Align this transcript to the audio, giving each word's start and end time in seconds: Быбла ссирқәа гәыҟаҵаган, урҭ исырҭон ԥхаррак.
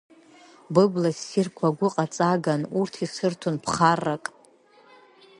Быбла 0.73 1.11
ссирқәа 1.19 1.77
гәыҟаҵаган, 1.77 2.61
урҭ 2.79 2.93
исырҭон 3.05 3.55
ԥхаррак. 3.63 4.25